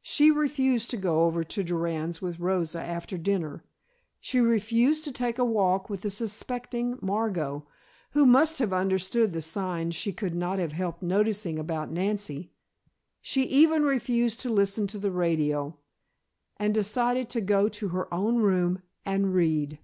She 0.00 0.30
refused 0.30 0.88
to 0.92 0.96
go 0.96 1.24
over 1.26 1.44
to 1.44 1.62
Durand's 1.62 2.22
with 2.22 2.40
Rosa 2.40 2.80
after 2.80 3.18
dinner, 3.18 3.62
she 4.18 4.40
refused 4.40 5.04
to 5.04 5.12
take 5.12 5.38
a 5.38 5.44
walk 5.44 5.90
with 5.90 6.00
the 6.00 6.08
suspecting 6.08 6.98
Margot, 7.02 7.66
who 8.12 8.24
must 8.24 8.58
have 8.58 8.72
understood 8.72 9.32
the 9.32 9.42
signs 9.42 9.94
she 9.94 10.14
could 10.14 10.34
not 10.34 10.58
have 10.58 10.72
helped 10.72 11.02
noticing 11.02 11.58
about 11.58 11.92
Nancy, 11.92 12.54
she 13.20 13.42
even 13.48 13.82
refused 13.82 14.40
to 14.40 14.48
listen 14.48 14.86
to 14.86 14.98
the 14.98 15.10
radio, 15.12 15.76
and 16.56 16.72
decided 16.72 17.28
to 17.28 17.42
go 17.42 17.68
to 17.68 17.88
her 17.88 18.08
own 18.14 18.36
room 18.36 18.80
and 19.04 19.34
read. 19.34 19.78